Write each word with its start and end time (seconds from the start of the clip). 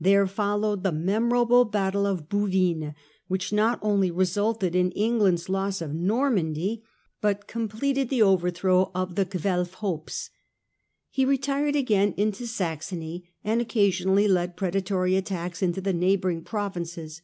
There 0.00 0.26
followed 0.26 0.82
the 0.82 0.90
memorable 0.90 1.64
battle 1.64 2.04
of 2.04 2.28
Bou 2.28 2.48
vines, 2.48 2.94
which 3.28 3.52
not 3.52 3.78
only 3.80 4.10
resulted 4.10 4.74
in 4.74 4.90
England's 4.90 5.48
loss 5.48 5.80
of 5.80 5.94
Nor 5.94 6.30
mandy, 6.30 6.82
but 7.20 7.46
completed 7.46 8.08
the 8.08 8.20
overthrow 8.20 8.90
of 8.92 9.14
the 9.14 9.24
Guelf's 9.24 9.74
hopes. 9.74 10.30
He 11.10 11.24
retired 11.24 11.76
again 11.76 12.12
into 12.16 12.44
Saxony 12.44 13.30
and 13.44 13.60
occasionally 13.60 14.26
led 14.26 14.56
predatory 14.56 15.14
attacks 15.14 15.62
into 15.62 15.80
the 15.80 15.92
neighbouring 15.92 16.42
provinces. 16.42 17.22